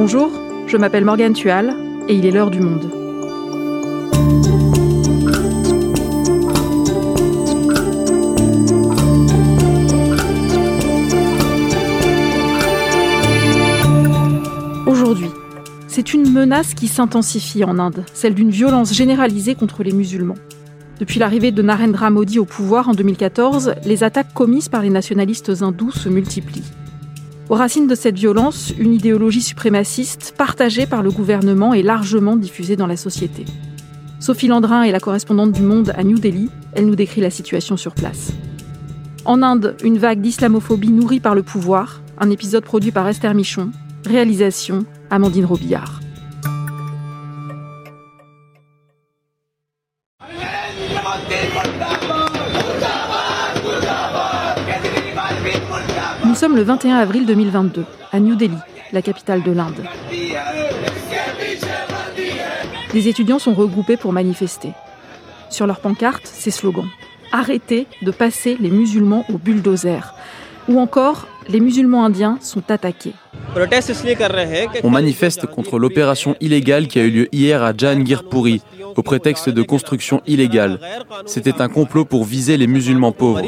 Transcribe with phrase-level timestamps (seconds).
[0.00, 0.30] Bonjour,
[0.68, 1.74] je m'appelle Morgane Tual
[2.06, 2.88] et il est l'heure du monde.
[14.86, 15.30] Aujourd'hui,
[15.88, 20.36] c'est une menace qui s'intensifie en Inde, celle d'une violence généralisée contre les musulmans.
[21.00, 25.60] Depuis l'arrivée de Narendra Modi au pouvoir en 2014, les attaques commises par les nationalistes
[25.60, 26.70] hindous se multiplient.
[27.48, 32.76] Aux racines de cette violence, une idéologie suprémaciste partagée par le gouvernement et largement diffusée
[32.76, 33.46] dans la société.
[34.20, 36.50] Sophie Landrin est la correspondante du Monde à New Delhi.
[36.74, 38.32] Elle nous décrit la situation sur place.
[39.24, 43.70] En Inde, une vague d'islamophobie nourrie par le pouvoir, un épisode produit par Esther Michon,
[44.04, 46.00] réalisation Amandine Robillard.
[56.48, 58.56] Sommes le 21 avril 2022, à New Delhi,
[58.92, 59.84] la capitale de l'Inde.
[62.92, 64.72] Des étudiants sont regroupés pour manifester.
[65.50, 66.88] Sur leurs pancartes, ces slogans.
[67.32, 70.14] Arrêtez de passer les musulmans au bulldozer.
[70.68, 73.12] Ou encore, les musulmans indiens sont attaqués.
[74.82, 78.62] On manifeste contre l'opération illégale qui a eu lieu hier à Jahangirpuri,
[78.96, 80.80] au prétexte de construction illégale.
[81.26, 83.42] C'était un complot pour viser les musulmans pauvres.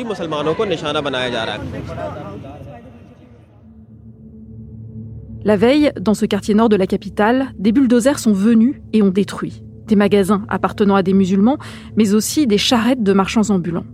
[5.45, 9.11] La veille, dans ce quartier nord de la capitale, des bulldozers sont venus et ont
[9.11, 11.59] détruit des magasins appartenant à des musulmans,
[11.97, 13.85] mais aussi des charrettes de marchands ambulants.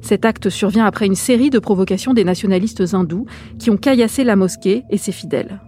[0.00, 3.26] Cet acte survient après une série de provocations des nationalistes hindous
[3.58, 5.60] qui ont caillassé la mosquée et ses fidèles.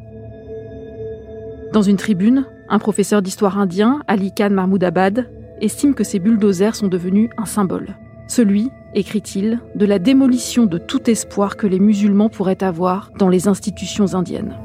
[1.73, 6.89] Dans une tribune, un professeur d'histoire indien, Ali Khan Mahmoudabad, estime que ces bulldozers sont
[6.89, 7.97] devenus un symbole.
[8.27, 13.47] Celui, écrit-il, de la démolition de tout espoir que les musulmans pourraient avoir dans les
[13.47, 14.57] institutions indiennes.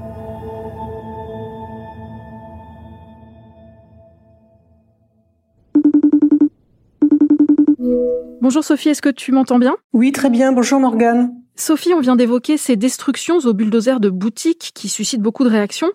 [8.46, 9.76] Bonjour Sophie, est-ce que tu m'entends bien?
[9.92, 10.52] Oui, très bien.
[10.52, 11.34] Bonjour Morgane.
[11.56, 15.88] Sophie, on vient d'évoquer ces destructions au bulldozer de boutiques qui suscitent beaucoup de réactions.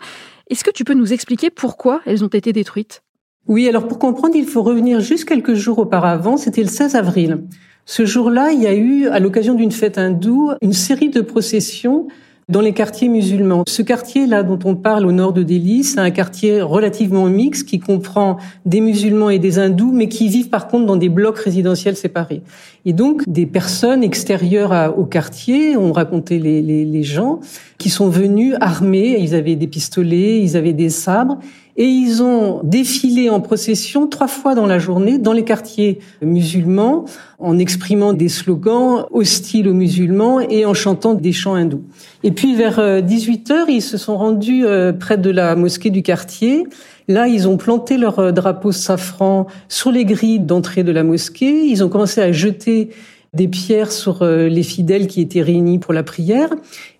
[0.49, 3.05] Est-ce que tu peux nous expliquer pourquoi elles ont été détruites?
[3.47, 7.45] Oui, alors pour comprendre, il faut revenir juste quelques jours auparavant, c'était le 16 avril.
[7.85, 12.09] Ce jour-là, il y a eu, à l'occasion d'une fête hindoue, une série de processions
[12.51, 13.63] dans les quartiers musulmans.
[13.69, 17.79] Ce quartier-là dont on parle au nord de Delhi, c'est un quartier relativement mixte qui
[17.79, 21.97] comprend des musulmans et des hindous, mais qui vivent par contre dans des blocs résidentiels
[21.97, 22.43] séparés.
[22.85, 27.39] Et donc des personnes extérieures au quartier, ont raconté les, les, les gens,
[27.79, 31.39] qui sont venus armés, ils avaient des pistolets, ils avaient des sabres,
[31.81, 37.07] et ils ont défilé en procession trois fois dans la journée dans les quartiers musulmans
[37.39, 41.83] en exprimant des slogans hostiles aux musulmans et en chantant des chants hindous.
[42.23, 45.89] Et puis vers 18 euh, heures, ils se sont rendus euh, près de la mosquée
[45.89, 46.67] du quartier.
[47.09, 51.65] Là, ils ont planté leur euh, drapeau safran sur les grilles d'entrée de la mosquée.
[51.65, 52.91] Ils ont commencé à jeter
[53.33, 56.51] des pierres sur euh, les fidèles qui étaient réunis pour la prière.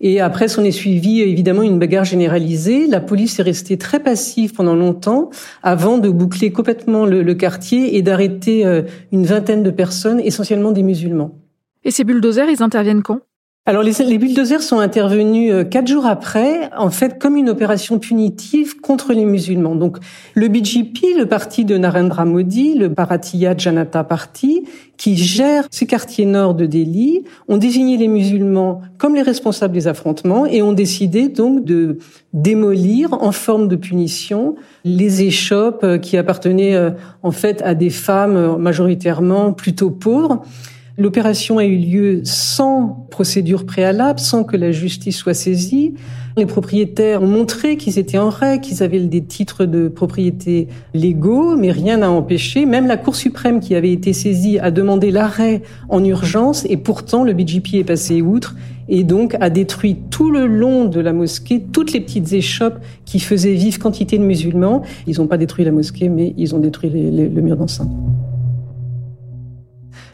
[0.01, 2.87] Et après, s'en est suivi évidemment une bagarre généralisée.
[2.87, 5.31] La police est restée très passive pendant longtemps
[5.63, 8.83] avant de boucler complètement le, quartier et d'arrêter euh,
[9.13, 11.39] une vingtaine de personnes, essentiellement des musulmans.
[11.85, 13.21] Et ces bulldozers, ils interviennent quand?
[13.67, 17.99] Alors les, les, bulldozers sont intervenus euh, quatre jours après, en fait comme une opération
[17.99, 19.77] punitive contre les musulmans.
[19.77, 19.99] Donc
[20.33, 24.65] le BJP, le parti de Narendra Modi, le Bharatiya Janata Party,
[24.97, 29.89] qui gère ce quartier nord de Delhi, ont désigné les musulmans comme les responsables des
[29.89, 31.99] affrontements et ont décidé donc de
[32.33, 37.91] démolir en forme de punition les échoppes euh, qui appartenaient euh, en fait à des
[37.91, 40.43] femmes majoritairement plutôt pauvres.
[41.01, 45.95] L'opération a eu lieu sans procédure préalable, sans que la justice soit saisie.
[46.37, 51.57] Les propriétaires ont montré qu'ils étaient en règle, qu'ils avaient des titres de propriété légaux,
[51.57, 52.67] mais rien n'a empêché.
[52.67, 57.25] Même la Cour suprême qui avait été saisie a demandé l'arrêt en urgence et pourtant
[57.25, 58.55] le BGP est passé outre
[58.91, 63.21] et donc a détruit tout le long de la mosquée toutes les petites échoppes qui
[63.21, 64.83] faisaient vivre quantité de musulmans.
[65.07, 67.89] Ils n'ont pas détruit la mosquée, mais ils ont détruit le mur d'enceinte.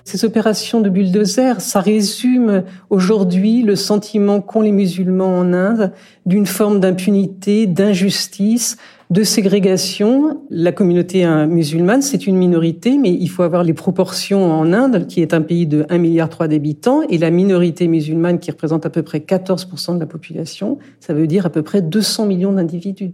[0.07, 5.93] Ces opérations de bulldozer, ça résume aujourd'hui le sentiment qu'ont les musulmans en Inde
[6.27, 8.77] d'une forme d'impunité, d'injustice,
[9.11, 10.43] de ségrégation.
[10.49, 15.23] La communauté musulmane, c'est une minorité, mais il faut avoir les proportions en Inde, qui
[15.23, 19.03] est un pays de 1,3 milliard d'habitants, et la minorité musulmane qui représente à peu
[19.03, 23.13] près 14% de la population, ça veut dire à peu près 200 millions d'individus.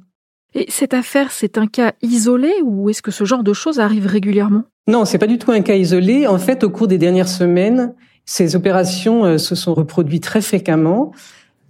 [0.54, 4.04] Et cette affaire, c'est un cas isolé ou est-ce que ce genre de choses arrive
[4.04, 4.64] régulièrement?
[4.88, 6.26] Non, c'est pas du tout un cas isolé.
[6.26, 7.94] En fait, au cours des dernières semaines,
[8.24, 11.12] ces opérations euh, se sont reproduites très fréquemment.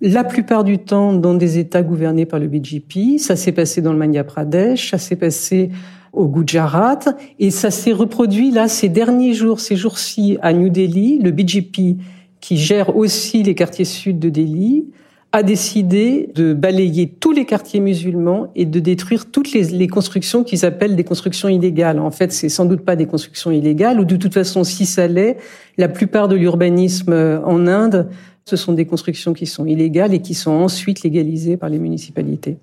[0.01, 3.19] la plupart du temps dans des États gouvernés par le BJP.
[3.19, 5.71] Ça s'est passé dans le Madhya Pradesh, ça s'est passé
[6.13, 7.01] au Gujarat
[7.39, 11.19] et ça s'est reproduit là ces derniers jours, ces jours-ci à New Delhi.
[11.19, 12.01] Le BJP
[12.41, 14.87] qui gère aussi les quartiers sud de Delhi
[15.33, 20.67] a décidé de balayer tous les quartiers musulmans et de détruire toutes les, constructions qu'ils
[20.67, 21.99] appellent des constructions illégales.
[21.99, 25.09] En fait, c'est sans doute pas des constructions illégales, ou de toute façon, si ça
[25.09, 25.39] l'est,
[25.79, 28.11] la plupart de l'urbanisme en Inde,
[28.45, 32.59] ce sont des constructions qui sont illégales et qui sont ensuite légalisées par les municipalités.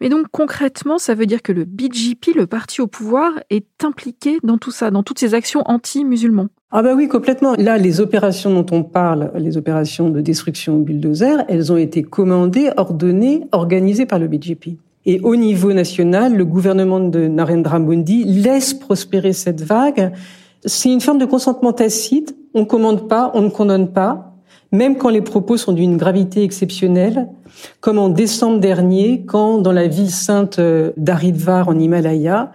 [0.00, 4.38] Mais donc concrètement, ça veut dire que le BJP, le parti au pouvoir, est impliqué
[4.42, 6.48] dans tout ça, dans toutes ces actions anti-musulmans.
[6.70, 7.54] Ah bah oui, complètement.
[7.56, 12.02] Là, les opérations dont on parle, les opérations de destruction au bulldozer, elles ont été
[12.02, 14.76] commandées, ordonnées, organisées par le BJP.
[15.06, 20.12] Et au niveau national, le gouvernement de Narendra Modi laisse prospérer cette vague.
[20.66, 22.36] C'est une forme de consentement tacite.
[22.52, 24.27] On commande pas, on ne condamne pas,
[24.72, 27.28] même quand les propos sont d'une gravité exceptionnelle,
[27.80, 30.60] comme en décembre dernier, quand dans la ville sainte
[30.96, 32.52] d'Haridvar en Himalaya,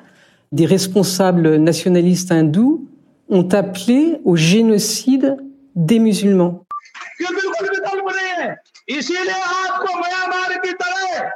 [0.52, 2.88] des responsables nationalistes hindous
[3.30, 5.38] ont appelé au génocide
[5.76, 6.66] des musulmans.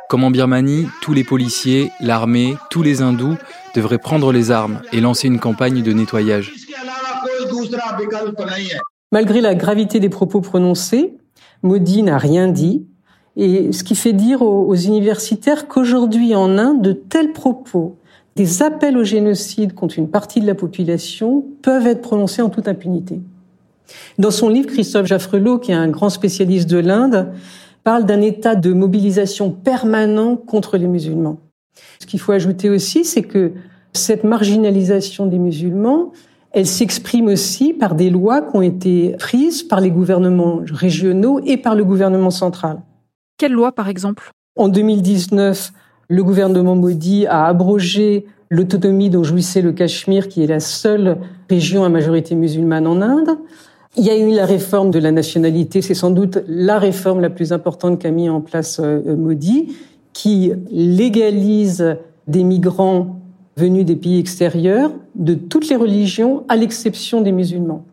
[0.09, 3.35] Comme en Birmanie, tous les policiers, l'armée, tous les hindous
[3.73, 6.53] devraient prendre les armes et lancer une campagne de nettoyage.
[9.11, 11.17] Malgré la gravité des propos prononcés,
[11.63, 12.85] Modi n'a rien dit,
[13.37, 17.97] et ce qui fait dire aux, universitaires qu'aujourd'hui en Inde, de tels propos
[18.35, 22.67] des appels au génocide contre une partie de la population peuvent être prononcés en toute
[22.67, 23.21] impunité.
[24.17, 27.31] Dans son livre, Christophe Jaffrelot, qui est un grand spécialiste de l'Inde,
[27.83, 31.37] parle d'un état de mobilisation permanent contre les musulmans.
[31.99, 33.53] Ce qu'il faut ajouter aussi, c'est que
[33.93, 36.11] cette marginalisation des musulmans,
[36.51, 41.57] elle s'exprime aussi par des lois qui ont été prises par les gouvernements régionaux et
[41.57, 42.79] par le gouvernement central.
[43.37, 44.31] Quelle loi, par exemple?
[44.57, 45.71] En 2019,
[46.09, 51.17] le gouvernement Modi a abrogé l'autonomie dont jouissait le Cachemire, qui est la seule
[51.49, 53.37] région à majorité musulmane en Inde.
[53.97, 57.29] Il y a eu la réforme de la nationalité, c'est sans doute la réforme la
[57.29, 59.75] plus importante qu'a mis en place euh, Modi,
[60.13, 61.97] qui légalise
[62.27, 63.19] des migrants
[63.57, 67.83] venus des pays extérieurs, de toutes les religions, à l'exception des musulmans.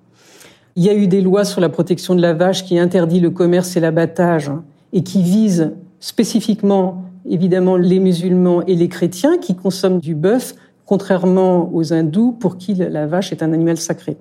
[0.76, 3.30] Il y a eu des lois sur la protection de la vache qui interdit le
[3.30, 4.50] commerce et l'abattage
[4.92, 11.70] et qui visent spécifiquement évidemment les musulmans et les chrétiens qui consomment du bœuf, contrairement
[11.72, 14.18] aux hindous pour qui la vache est un animal sacré.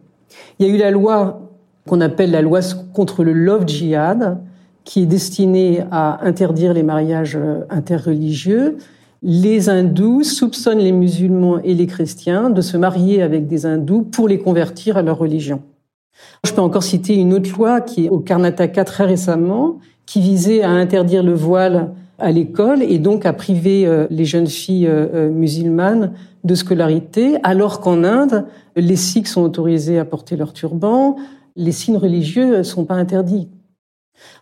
[0.57, 1.41] Il y a eu la loi
[1.87, 2.61] qu'on appelle la loi
[2.93, 4.37] contre le love djihad,
[4.85, 7.37] qui est destinée à interdire les mariages
[7.69, 8.77] interreligieux.
[9.25, 14.27] Les hindous soupçonnent les musulmans et les chrétiens de se marier avec des hindous pour
[14.27, 15.61] les convertir à leur religion.
[16.45, 20.61] Je peux encore citer une autre loi qui est au Karnataka très récemment, qui visait
[20.61, 25.07] à interdire le voile à l'école et donc à priver euh, les jeunes filles euh,
[25.13, 26.11] euh, musulmanes
[26.43, 28.45] de scolarité, alors qu'en Inde,
[28.75, 31.15] les Sikhs sont autorisés à porter leur turban,
[31.55, 33.47] les signes religieux ne sont pas interdits.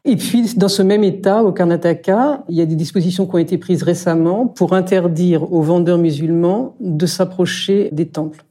[0.06, 3.40] Et puis, dans ce même État, au Karnataka, il y a des dispositions qui ont
[3.40, 8.44] été prises récemment pour interdire aux vendeurs musulmans de s'approcher des temples.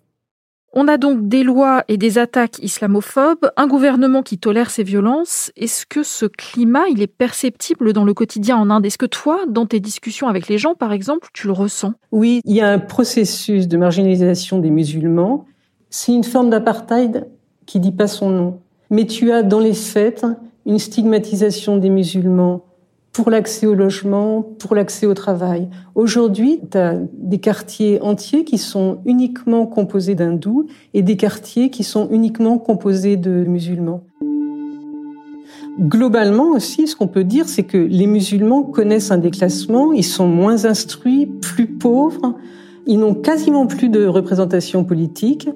[0.72, 5.50] On a donc des lois et des attaques islamophobes, un gouvernement qui tolère ces violences.
[5.56, 8.87] Est-ce que ce climat, il est perceptible dans le quotidien en Inde?
[8.87, 11.95] Est-ce que toi, dans tes discussions avec les gens, par exemple, tu le ressens?
[12.12, 15.45] Oui, il y a un processus de marginalisation des musulmans.
[15.88, 17.26] C'est une forme d'apartheid
[17.66, 18.61] qui dit pas son nom.
[18.90, 20.25] Mais tu as dans les faits
[20.71, 22.62] une stigmatisation des musulmans
[23.12, 25.69] pour l'accès au logement, pour l'accès au travail.
[25.97, 31.83] Aujourd'hui, tu as des quartiers entiers qui sont uniquement composés d'hindous et des quartiers qui
[31.83, 34.05] sont uniquement composés de musulmans.
[35.81, 40.29] Globalement aussi, ce qu'on peut dire, c'est que les musulmans connaissent un déclassement, ils sont
[40.29, 42.37] moins instruits, plus pauvres,
[42.87, 45.49] ils n'ont quasiment plus de représentation politique.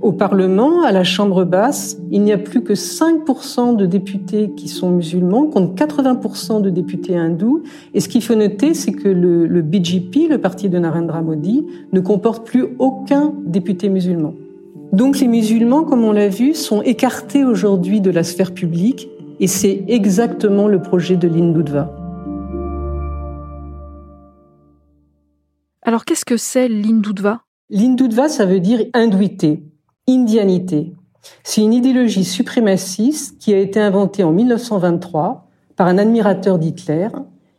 [0.00, 4.68] Au Parlement, à la Chambre basse, il n'y a plus que 5% de députés qui
[4.68, 7.64] sont musulmans, contre 80% de députés hindous.
[7.92, 11.66] Et ce qu'il faut noter, c'est que le, le, BJP, le parti de Narendra Modi,
[11.92, 14.32] ne comporte plus aucun député musulman.
[14.94, 19.46] Donc les musulmans, comme on l'a vu, sont écartés aujourd'hui de la sphère publique, et
[19.46, 21.94] c'est exactement le projet de l'Hindutva.
[25.82, 29.62] Alors qu'est-ce que c'est l'Hindutva L'Hindutva, ça veut dire hindouité
[30.08, 30.94] indianité.
[31.42, 37.08] C'est une idéologie suprémaciste qui a été inventée en 1923 par un admirateur d'Hitler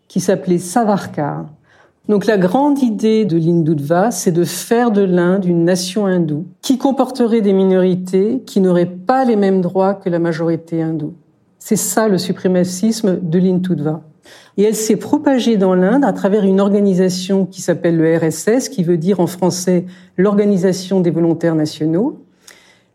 [0.08, 1.46] qui s'appelait Savarkar.
[2.10, 6.78] Donc la grande idée de l'Hindutva, c'est de faire de l'Inde une nation hindoue qui
[6.78, 11.14] comporterait des minorités qui n'auraient pas les mêmes droits que la majorité hindoue.
[11.60, 14.02] C'est ça le suprémacisme de l'Hindutva.
[14.58, 18.84] Et elle s'est propagée dans l'Inde à travers une organisation qui s'appelle le RSS, qui
[18.84, 19.86] veut dire en français
[20.18, 22.20] l'Organisation des volontaires nationaux.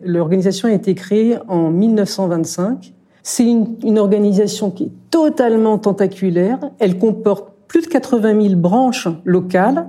[0.00, 2.93] L'organisation a été créée en 1925.
[3.23, 6.59] C'est une, une, organisation qui est totalement tentaculaire.
[6.79, 9.88] Elle comporte plus de 80 000 branches locales.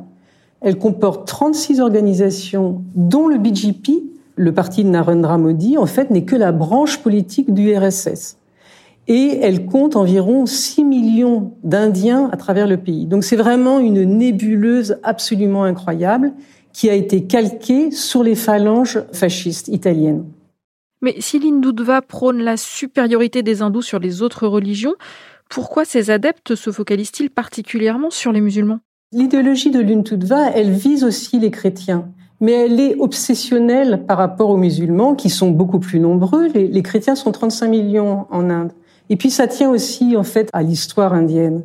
[0.62, 3.92] Elle comporte 36 organisations, dont le BJP,
[4.36, 8.38] le parti de Narendra Modi, en fait, n'est que la branche politique du RSS
[9.08, 13.06] et elle compte environ 6 millions d'Indiens à travers le pays.
[13.06, 16.34] Donc c'est vraiment une nébuleuse absolument incroyable
[16.77, 20.25] qui a été calquée sur les phalanges fascistes italiennes.
[21.01, 24.93] Mais si l'Hindoutva prône la supériorité des hindous sur les autres religions,
[25.50, 28.79] pourquoi ces adeptes se focalisent-ils particulièrement sur les musulmans?
[29.12, 34.57] L'idéologie de l'Hindoutva, elle vise aussi les chrétiens mais elle est obsessionnelle par rapport aux
[34.57, 36.46] musulmans qui sont beaucoup plus nombreux.
[36.53, 38.74] Les, les, chrétiens sont 35 millions en Inde.
[39.10, 41.63] Et puis ça tient aussi en fait à l'histoire indienne.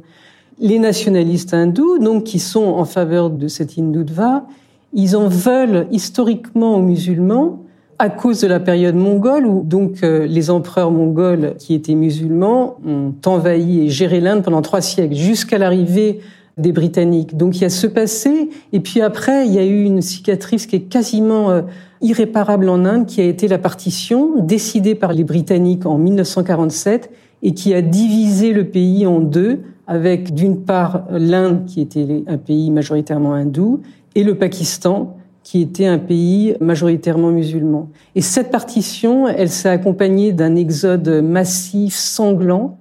[0.58, 4.46] Les nationalistes hindous, donc qui sont en faveur de cette hindutva,
[4.92, 7.60] ils en veulent historiquement aux musulmans
[7.98, 12.76] à cause de la période mongole où donc euh, les empereurs mongols qui étaient musulmans
[12.86, 16.20] ont envahi et géré l'Inde pendant trois siècles jusqu'à l'arrivée
[16.58, 17.36] des Britanniques.
[17.36, 20.66] Donc il y a ce passé et puis après il y a eu une cicatrice
[20.66, 21.62] qui est quasiment euh,
[22.00, 27.10] irréparable en Inde qui a été la partition décidée par les Britanniques en 1947
[27.42, 32.38] et qui a divisé le pays en deux, avec d'une part l'Inde, qui était un
[32.38, 33.80] pays majoritairement hindou,
[34.14, 37.90] et le Pakistan, qui était un pays majoritairement musulman.
[38.14, 42.78] Et cette partition, elle s'est accompagnée d'un exode massif, sanglant.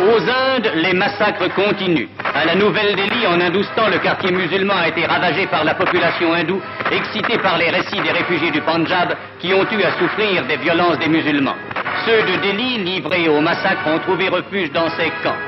[0.00, 2.08] Aux Indes, les massacres continuent.
[2.34, 6.60] À la Nouvelle-Delhi, en Hindustan, le quartier musulman a été ravagé par la population hindoue,
[6.90, 10.98] excitée par les récits des réfugiés du Punjab qui ont eu à souffrir des violences
[10.98, 11.54] des musulmans.
[12.04, 15.38] Ceux de Delhi, livrés au massacre, ont trouvé refuge dans ces camps.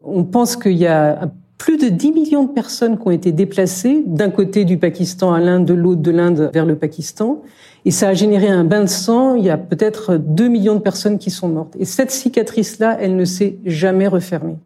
[0.00, 1.18] On pense qu'il y a
[1.58, 5.40] plus de 10 millions de personnes qui ont été déplacées d'un côté du Pakistan à
[5.40, 7.42] l'Inde, de l'autre de l'Inde vers le Pakistan.
[7.84, 9.36] Et ça a généré un bain de sang.
[9.36, 11.74] Il y a peut-être 2 millions de personnes qui sont mortes.
[11.78, 14.56] Et cette cicatrice-là, elle ne s'est jamais refermée.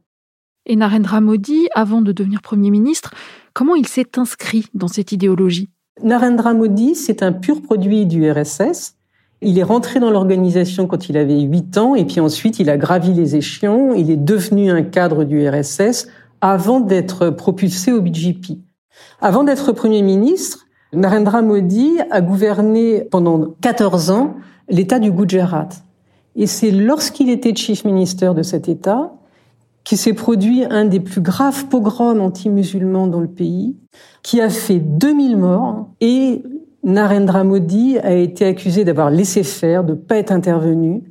[0.66, 3.12] Et Narendra Modi, avant de devenir Premier ministre,
[3.54, 5.70] comment il s'est inscrit dans cette idéologie?
[6.02, 8.94] Narendra Modi, c'est un pur produit du RSS.
[9.42, 12.76] Il est rentré dans l'organisation quand il avait 8 ans et puis ensuite il a
[12.76, 13.94] gravi les échelons.
[13.94, 16.08] Il est devenu un cadre du RSS
[16.40, 18.58] avant d'être propulsé au BJP.
[19.20, 24.34] Avant d'être Premier ministre, Narendra Modi a gouverné pendant 14 ans
[24.68, 25.68] l'État du Gujarat.
[26.36, 29.12] Et c'est lorsqu'il était Chief Minister de cet État
[29.84, 33.76] qu'il s'est produit un des plus graves pogroms anti-musulmans dans le pays,
[34.22, 36.42] qui a fait 2000 morts et
[36.82, 41.02] Narendra Modi a été accusé d'avoir laissé faire, de ne pas être intervenu.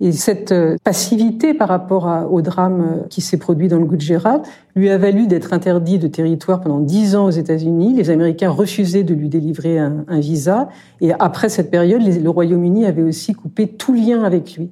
[0.00, 4.42] Et cette euh, passivité par rapport au drame euh, qui s'est produit dans le Gujarat
[4.76, 7.94] lui a valu d'être interdit de territoire pendant dix ans aux États-Unis.
[7.94, 10.68] Les Américains refusaient de lui délivrer un, visa.
[11.00, 14.70] Et après cette période, le Royaume-Uni avait aussi coupé tout lien avec lui.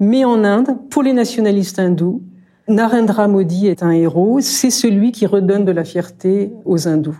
[0.00, 2.22] Mais en Inde, pour les nationalistes hindous,
[2.68, 4.40] Narendra Modi est un héros.
[4.40, 7.16] C'est celui qui redonne de la fierté aux hindous.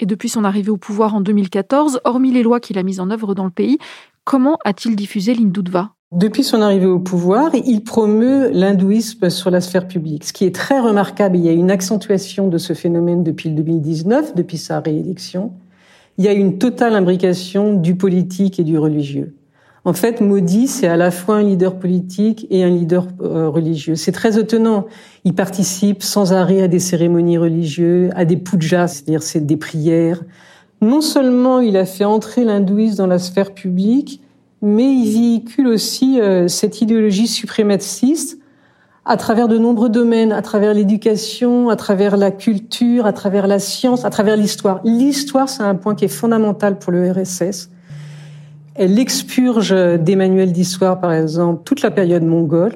[0.00, 3.10] Et depuis son arrivée au pouvoir en 2014, hormis les lois qu'il a mises en
[3.10, 3.78] œuvre dans le pays,
[4.24, 9.88] comment a-t-il diffusé l'Hindoutva depuis son arrivée au pouvoir, il promeut l'hindouisme sur la sphère
[9.88, 11.36] publique, ce qui est très remarquable.
[11.36, 15.52] Il y a une accentuation de ce phénomène depuis le 2019, depuis sa réélection.
[16.16, 19.34] Il y a une totale imbrication du politique et du religieux.
[19.84, 23.96] En fait, Modi, c'est à la fois un leader politique et un leader euh, religieux.
[23.96, 24.86] C'est très étonnant.
[25.24, 30.22] Il participe sans arrêt à des cérémonies religieuses, à des pujas, c'est-à-dire c'est des prières.
[30.80, 34.20] Non seulement il a fait entrer l'hindouisme dans la sphère publique,
[34.66, 38.38] mais il véhicule aussi euh, cette idéologie suprématiste
[39.04, 43.60] à travers de nombreux domaines, à travers l'éducation, à travers la culture, à travers la
[43.60, 44.80] science, à travers l'histoire.
[44.82, 47.70] L'histoire, c'est un point qui est fondamental pour le RSS.
[48.74, 52.72] Elle expurge des manuels d'histoire, par exemple, toute la période mongole.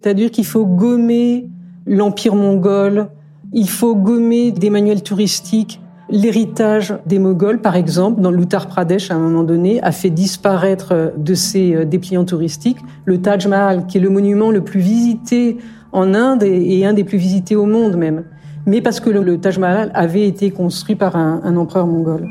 [0.00, 1.50] C'est-à-dire qu'il faut gommer
[1.86, 3.08] l'empire mongol,
[3.52, 5.80] il faut gommer des manuels touristiques.
[6.10, 11.12] L'héritage des Moghols, par exemple, dans l'Uttar Pradesh, à un moment donné, a fait disparaître
[11.16, 15.58] de ces euh, dépliants touristiques le Taj Mahal, qui est le monument le plus visité
[15.92, 18.24] en Inde et un des plus visités au monde même.
[18.66, 22.28] Mais parce que le Taj Mahal avait été construit par un empereur mongol.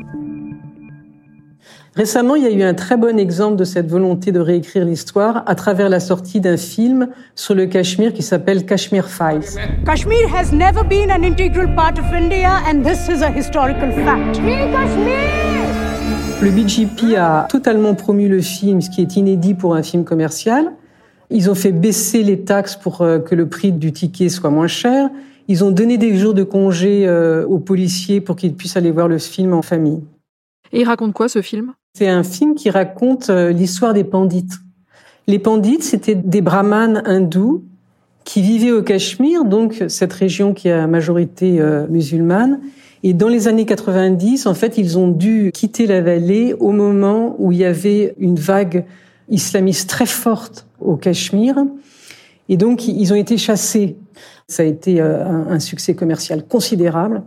[2.00, 5.42] Récemment, il y a eu un très bon exemple de cette volonté de réécrire l'histoire
[5.44, 9.60] à travers la sortie d'un film sur le Cachemire qui s'appelle Kashmir Files.
[9.84, 14.40] Kashmir has never been an integral part of India and this is a historical fact.
[16.40, 20.72] Le BJP a totalement promu le film, ce qui est inédit pour un film commercial.
[21.28, 24.68] Ils ont fait baisser les taxes pour euh, que le prix du ticket soit moins
[24.68, 25.10] cher.
[25.48, 29.06] Ils ont donné des jours de congé euh, aux policiers pour qu'ils puissent aller voir
[29.06, 30.00] le film en famille.
[30.72, 31.72] Et il raconte quoi ce film?
[31.94, 34.54] C'est un film qui raconte euh, l'histoire des pandites.
[35.26, 37.64] Les pandites, c'était des brahmanes hindous
[38.24, 42.60] qui vivaient au Cachemire, donc cette région qui a majorité musulmane.
[43.02, 47.34] Et dans les années 90, en fait, ils ont dû quitter la vallée au moment
[47.38, 48.84] où il y avait une vague
[49.30, 51.56] islamiste très forte au Cachemire.
[52.48, 53.96] Et donc, ils ont été chassés.
[54.48, 57.22] Ça a été euh, un succès commercial considérable.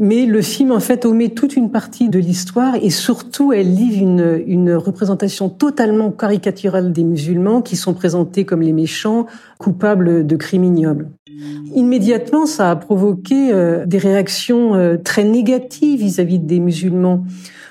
[0.00, 4.00] Mais le film, en fait, omet toute une partie de l'histoire et surtout, elle livre
[4.00, 9.26] une, une représentation totalement caricaturale des musulmans qui sont présentés comme les méchants,
[9.58, 11.10] coupables de crimes ignobles.
[11.74, 17.24] Immédiatement, ça a provoqué euh, des réactions euh, très négatives vis-à-vis des musulmans.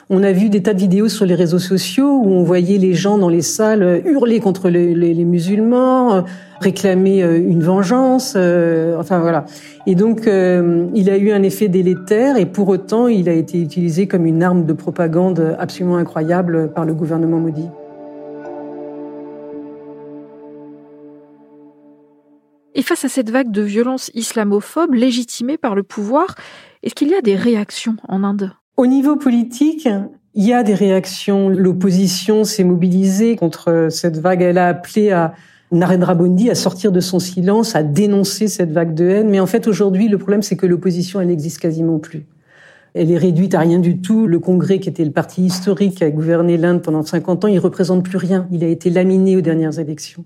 [0.09, 2.93] On a vu des tas de vidéos sur les réseaux sociaux où on voyait les
[2.93, 6.23] gens dans les salles euh, hurler contre les, les, musulmans,
[6.61, 9.45] réclamer une vengeance, enfin voilà.
[9.85, 14.07] Et donc, il a eu un effet délétère et pour autant, il a été utilisé
[14.07, 17.67] comme une arme de propagande absolument incroyable par le gouvernement maudit.
[22.77, 26.35] Et face à cette vague de violence islamophobe légitimée par le pouvoir,
[26.83, 28.51] est-ce qu'il y a des réactions en Inde?
[28.77, 29.89] Au niveau politique,
[30.35, 31.49] il y a des réactions.
[31.49, 34.43] L'opposition s'est mobilisée contre cette vague.
[34.43, 35.33] Elle a appelé à
[35.71, 39.29] Narendra Modi à sortir de son silence, à dénoncer cette vague de haine.
[39.31, 42.27] Mais en fait, aujourd'hui, le problème, c'est que l'opposition, elle n'existe quasiment plus.
[42.93, 44.27] Elle est réduite à rien du tout.
[44.27, 47.57] Le Congrès, qui était le parti historique qui a gouverné l'Inde pendant 50 ans, il
[47.57, 48.47] représente plus rien.
[48.51, 50.25] Il a été laminé aux dernières élections.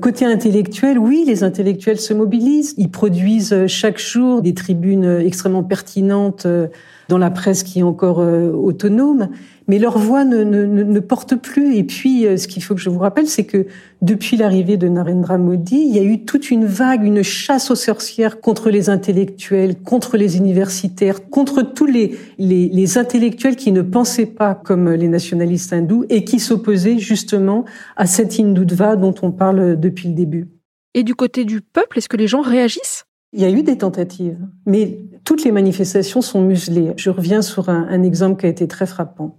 [0.00, 2.74] Côté intellectuel, oui, les intellectuels se mobilisent.
[2.76, 6.68] Ils produisent chaque jour des tribunes extrêmement pertinentes euh,
[7.08, 9.28] dans la presse qui est encore euh, autonome,
[9.68, 11.76] mais leur voix ne, ne, ne, porte plus.
[11.76, 13.66] Et puis, euh, ce qu'il faut que je vous rappelle, c'est que
[14.02, 17.76] depuis l'arrivée de Narendra Modi, il y a eu toute une vague, une chasse aux
[17.76, 23.82] sorcières contre les intellectuels, contre les universitaires, contre tous les, les, les intellectuels qui ne
[23.82, 27.64] pensaient pas comme les nationalistes hindous et qui s'opposaient justement
[27.96, 30.48] à cette hindutva dont on parle depuis le début.
[30.94, 33.04] Et du côté du peuple, est-ce que les gens réagissent?
[33.36, 36.94] Il y a eu des tentatives, mais toutes les manifestations sont muselées.
[36.96, 39.36] Je reviens sur un, exemple qui a été très frappant.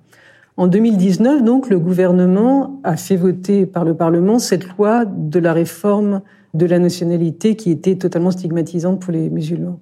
[0.55, 5.51] En 2019, donc, le gouvernement a fait voter par le Parlement cette loi de la
[5.51, 6.21] réforme
[6.53, 9.79] de la nationalité qui était totalement stigmatisante pour les musulmans.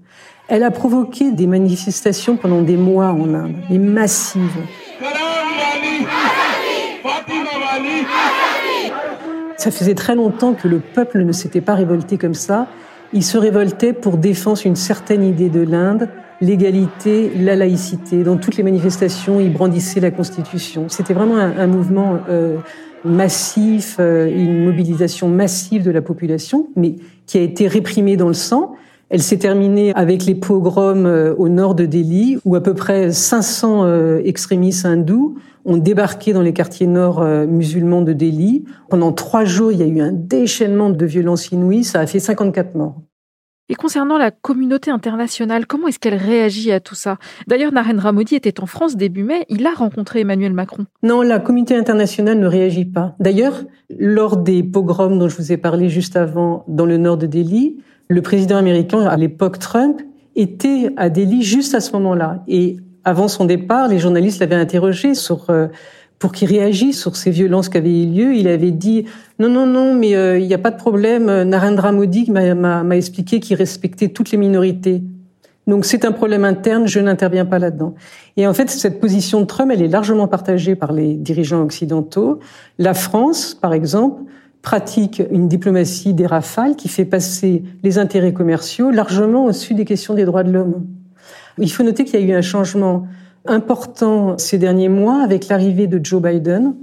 [0.48, 4.42] Elle a provoqué des manifestations pendant des mois en Inde, mais massives.
[9.58, 12.68] Ça faisait très longtemps que le peuple ne s'était pas révolté comme ça.
[13.14, 16.10] Il se révoltait pour défendre une certaine idée de l'Inde,
[16.42, 18.24] l'égalité, la laïcité.
[18.24, 20.90] Dans toutes les manifestations, il brandissait la Constitution.
[20.90, 22.58] C'était vraiment un, mouvement euh,
[23.04, 28.34] massif, euh, une mobilisation massive de la population, mais qui a été réprimée dans le
[28.34, 28.76] sang.
[29.10, 33.12] Elle s'est terminée avec les pogroms euh, au nord de Delhi, où à peu près
[33.12, 38.66] 500 extrémistes hindous ont débarqué dans les quartiers nord musulmans de Delhi.
[38.90, 41.84] Pendant trois jours, il y a eu un déchaînement de violence inouïe.
[41.84, 43.02] Ça a fait 54 morts.
[43.68, 47.18] Et concernant la communauté internationale, comment est-ce qu'elle réagit à tout ça?
[47.48, 50.86] D'ailleurs, Narendra Modi était en France début mai, il a rencontré Emmanuel Macron.
[51.02, 53.16] Non, la communauté internationale ne réagit pas.
[53.20, 57.26] D'ailleurs, lors des pogroms dont je vous ai parlé juste avant dans le nord de
[57.26, 60.02] Delhi, le président américain, à l'époque Trump,
[60.36, 62.44] était à Delhi juste à ce moment-là.
[62.48, 65.68] Et avant son départ, les journalistes l'avaient interrogé sur euh,
[66.20, 68.36] pour qu'il réagisse sur ces violences qui avaient eu lieu.
[68.36, 69.06] Il avait dit
[69.40, 71.44] non, non, non, mais euh, il n'y a pas de problème.
[71.44, 75.04] Narendra Modi m'a expliqué qu'il respectait toutes les minorités.
[75.68, 77.96] Donc c'est un problème interne, je n'interviens pas là-dedans.
[78.38, 82.40] Et en fait, cette position de Trump, elle est largement partagée par les dirigeants occidentaux.
[82.78, 84.22] La France, par exemple,
[84.66, 90.16] pratique une diplomatie des rafales qui fait passer les intérêts commerciaux largement au-dessus des questions
[90.16, 90.88] des droits de l'homme.
[91.60, 93.08] Il faut noter qu'il y a eu un changement
[93.46, 96.74] important ces derniers mois avec l'arrivée de Joe Biden.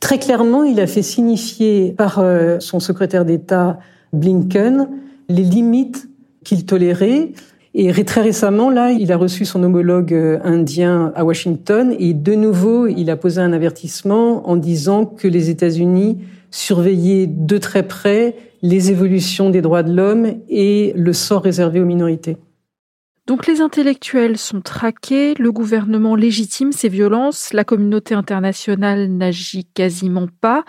[0.00, 3.78] Très clairement, il a fait signifier par euh, son secrétaire d'État
[4.12, 4.90] Blinken
[5.30, 6.06] les limites
[6.44, 7.32] qu'il tolérait.
[7.72, 12.34] Et très récemment, là, il a reçu son homologue euh, indien à Washington et de
[12.34, 16.18] nouveau, il a posé un avertissement en disant que les États-Unis
[16.50, 21.84] surveillaient de très près les évolutions des droits de l'homme et le sort réservé aux
[21.84, 22.36] minorités.
[23.26, 30.26] Donc les intellectuels sont traqués, le gouvernement légitime ces violences, la communauté internationale n'agit quasiment
[30.40, 30.64] pas.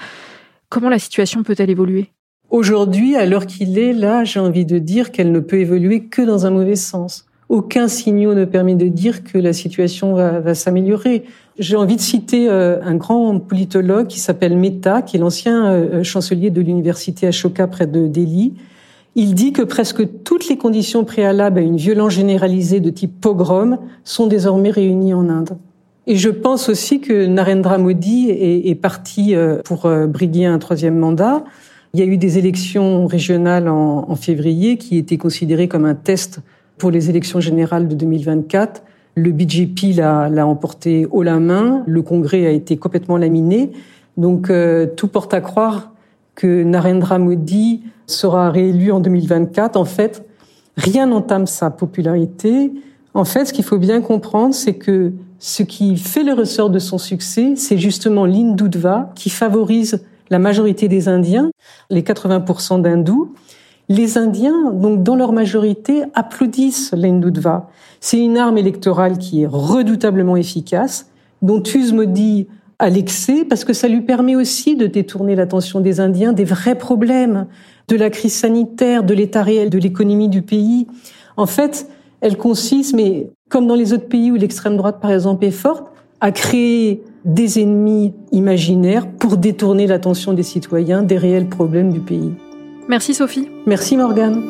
[0.70, 2.12] Comment la situation peut-elle évoluer?
[2.52, 6.22] Aujourd'hui, à l'heure qu'il est, là, j'ai envie de dire qu'elle ne peut évoluer que
[6.22, 7.26] dans un mauvais sens.
[7.48, 11.24] aucun signaux ne permet de dire que la situation va, s'améliorer.
[11.60, 16.04] J'ai envie de citer euh, un grand politologue qui s'appelle Mehta, qui est l'ancien euh,
[16.04, 18.54] chancelier de l'université Ashoka près de Delhi.
[19.16, 23.80] Il dit que presque toutes les conditions préalables à une violence généralisée de type pogrom
[24.04, 25.58] sont désormais réunies en Inde.
[26.06, 31.46] Et je pense aussi que Narendra Modi est, parti euh, pour briguer un troisième mandat.
[31.94, 36.40] Il y a eu des élections régionales en, février qui étaient considérées comme un test
[36.78, 38.82] pour les élections générales de 2024.
[39.16, 43.72] Le BJP l'a emporté haut la main, le Congrès a été complètement laminé.
[44.16, 45.92] Donc euh, tout porte à croire
[46.36, 49.76] que Narendra Modi sera réélu en 2024.
[49.76, 50.26] En fait,
[50.78, 52.72] rien n'entame sa popularité.
[53.14, 56.80] En fait, ce qu'il faut bien comprendre, c'est que ce qui fait le ressort de
[56.80, 61.52] son succès, c'est justement l'hindutva qui favorise la majorité des Indiens,
[61.92, 63.34] les 80% d'hindous,
[63.90, 67.70] les Indiens, donc dans leur majorité, applaudissent l'Hindutva.
[68.00, 72.48] C'est une arme électorale qui est redoutablement efficace, dont use Modi
[72.80, 76.76] à l'excès, parce que ça lui permet aussi de détourner l'attention des Indiens des vrais
[76.76, 77.48] problèmes,
[77.90, 80.88] de la crise sanitaire, de l'état réel de l'économie du pays.
[81.36, 81.88] En fait,
[82.22, 85.92] elle consiste, mais comme dans les autres pays où l'extrême droite, par exemple, est forte,
[86.22, 92.34] à créer des ennemis imaginaires pour détourner l'attention des citoyens des réels problèmes du pays.
[92.88, 93.50] Merci Sophie.
[93.66, 94.44] Merci Morgane.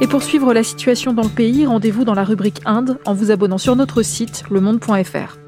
[0.00, 3.30] Et pour suivre la situation dans le pays, rendez-vous dans la rubrique Inde en vous
[3.30, 5.47] abonnant sur notre site lemonde.fr.